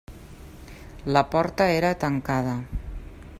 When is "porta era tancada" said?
1.35-2.57